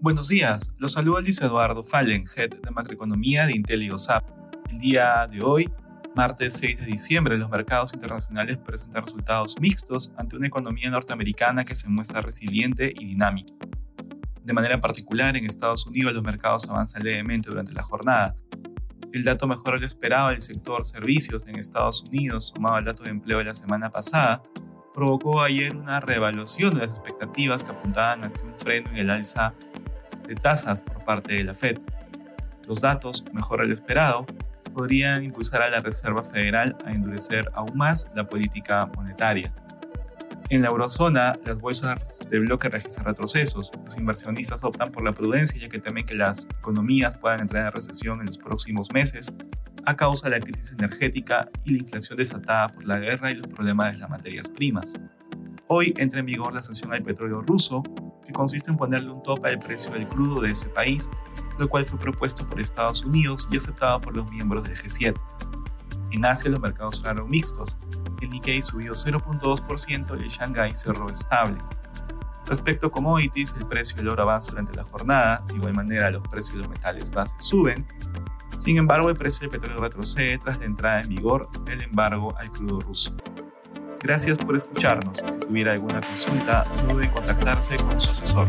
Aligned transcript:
Buenos 0.00 0.28
días, 0.28 0.72
los 0.78 0.92
saluda 0.92 1.20
Luis 1.20 1.40
Eduardo 1.40 1.82
Fallen, 1.82 2.24
Head 2.36 2.50
de 2.50 2.70
Macroeconomía 2.70 3.46
de 3.46 3.56
IntelioSAP. 3.56 4.24
El 4.70 4.78
día 4.78 5.26
de 5.26 5.42
hoy, 5.42 5.68
martes 6.14 6.54
6 6.58 6.78
de 6.78 6.86
diciembre, 6.86 7.36
los 7.36 7.50
mercados 7.50 7.92
internacionales 7.92 8.58
presentan 8.58 9.02
resultados 9.02 9.56
mixtos 9.60 10.12
ante 10.16 10.36
una 10.36 10.46
economía 10.46 10.88
norteamericana 10.88 11.64
que 11.64 11.74
se 11.74 11.88
muestra 11.88 12.20
resiliente 12.20 12.94
y 12.96 13.06
dinámica. 13.06 13.52
De 14.44 14.52
manera 14.52 14.80
particular, 14.80 15.36
en 15.36 15.46
Estados 15.46 15.84
Unidos 15.84 16.14
los 16.14 16.22
mercados 16.22 16.68
avanzan 16.68 17.02
levemente 17.02 17.50
durante 17.50 17.72
la 17.72 17.82
jornada. 17.82 18.36
El 19.12 19.24
dato 19.24 19.48
mejor 19.48 19.80
lo 19.80 19.86
esperado 19.86 20.28
del 20.28 20.40
sector 20.40 20.86
servicios 20.86 21.44
en 21.48 21.58
Estados 21.58 22.04
Unidos, 22.08 22.52
sumado 22.54 22.76
al 22.76 22.84
dato 22.84 23.02
de 23.02 23.10
empleo 23.10 23.38
de 23.38 23.44
la 23.46 23.54
semana 23.54 23.90
pasada, 23.90 24.44
provocó 24.94 25.40
ayer 25.40 25.76
una 25.76 26.00
reevaluación 26.00 26.74
de 26.74 26.86
las 26.86 26.90
expectativas 26.90 27.64
que 27.64 27.70
apuntaban 27.70 28.24
hacia 28.24 28.44
un 28.44 28.58
freno 28.58 28.90
en 28.90 28.96
el 28.96 29.10
alza 29.10 29.54
de 30.28 30.34
tasas 30.36 30.82
por 30.82 31.04
parte 31.04 31.34
de 31.34 31.42
la 31.42 31.54
Fed. 31.54 31.78
Los 32.68 32.82
datos, 32.82 33.24
mejor 33.32 33.66
lo 33.66 33.74
esperado, 33.74 34.26
podrían 34.74 35.24
impulsar 35.24 35.62
a 35.62 35.70
la 35.70 35.80
Reserva 35.80 36.22
Federal 36.22 36.76
a 36.84 36.92
endurecer 36.92 37.50
aún 37.54 37.76
más 37.76 38.06
la 38.14 38.28
política 38.28 38.86
monetaria. 38.94 39.52
En 40.50 40.62
la 40.62 40.68
eurozona, 40.68 41.34
las 41.44 41.58
bolsas 41.60 41.98
de 42.30 42.38
bloque 42.38 42.68
registran 42.68 43.04
retrocesos. 43.04 43.70
Los 43.84 43.96
inversionistas 43.96 44.64
optan 44.64 44.90
por 44.90 45.02
la 45.02 45.12
prudencia 45.12 45.60
ya 45.60 45.68
que 45.68 45.78
temen 45.78 46.06
que 46.06 46.14
las 46.14 46.46
economías 46.58 47.16
puedan 47.18 47.40
entrar 47.40 47.66
en 47.66 47.72
recesión 47.72 48.20
en 48.20 48.26
los 48.26 48.38
próximos 48.38 48.88
meses 48.92 49.32
a 49.84 49.96
causa 49.96 50.28
de 50.28 50.38
la 50.38 50.40
crisis 50.40 50.72
energética 50.72 51.48
y 51.64 51.72
la 51.72 51.78
inflación 51.78 52.16
desatada 52.16 52.68
por 52.68 52.86
la 52.86 52.98
guerra 52.98 53.30
y 53.30 53.34
los 53.34 53.46
problemas 53.46 53.92
de 53.92 53.98
las 53.98 54.10
materias 54.10 54.48
primas. 54.48 54.94
Hoy 55.66 55.92
entra 55.98 56.20
en 56.20 56.26
vigor 56.26 56.54
la 56.54 56.62
sanción 56.62 56.94
al 56.94 57.02
petróleo 57.02 57.42
ruso, 57.42 57.82
que 58.28 58.34
consiste 58.34 58.70
en 58.70 58.76
ponerle 58.76 59.10
un 59.10 59.22
tope 59.22 59.48
al 59.48 59.58
precio 59.58 59.90
del 59.90 60.06
crudo 60.06 60.42
de 60.42 60.50
ese 60.50 60.68
país, 60.68 61.08
lo 61.58 61.66
cual 61.66 61.86
fue 61.86 61.98
propuesto 61.98 62.46
por 62.46 62.60
Estados 62.60 63.02
Unidos 63.02 63.48
y 63.50 63.56
aceptado 63.56 64.00
por 64.02 64.14
los 64.14 64.30
miembros 64.30 64.64
del 64.64 64.76
G7. 64.76 65.18
En 66.10 66.24
Asia 66.26 66.50
los 66.50 66.60
mercados 66.60 66.98
cerraron 66.98 67.30
mixtos. 67.30 67.74
El 68.20 68.28
Nikkei 68.28 68.60
subió 68.60 68.92
0.2% 68.92 70.20
y 70.20 70.22
el 70.22 70.28
Shanghai 70.28 70.70
cerró 70.74 71.08
estable. 71.08 71.56
Respecto 72.44 72.88
a 72.88 72.90
commodities, 72.90 73.54
el 73.58 73.66
precio 73.66 73.96
del 73.96 74.10
oro 74.10 74.24
avanza 74.24 74.50
durante 74.50 74.76
la 74.76 74.84
jornada, 74.84 75.42
de 75.48 75.54
igual 75.54 75.74
manera 75.74 76.10
los 76.10 76.26
precios 76.28 76.56
de 76.56 76.58
los 76.60 76.68
metales 76.68 77.10
bases 77.10 77.42
suben. 77.42 77.86
Sin 78.58 78.76
embargo, 78.76 79.08
el 79.08 79.16
precio 79.16 79.48
del 79.48 79.58
petróleo 79.58 79.82
retrocede 79.82 80.36
tras 80.36 80.58
la 80.58 80.66
entrada 80.66 81.00
en 81.00 81.08
vigor 81.08 81.50
del 81.64 81.82
embargo 81.82 82.36
al 82.36 82.50
crudo 82.50 82.80
ruso. 82.80 83.16
Gracias 84.02 84.38
por 84.38 84.56
escucharnos. 84.56 85.18
Si 85.18 85.38
tuviera 85.38 85.72
alguna 85.72 86.00
consulta, 86.00 86.64
dude 86.88 87.04
en 87.04 87.10
contactarse 87.10 87.76
con 87.76 88.00
su 88.00 88.10
asesor. 88.10 88.46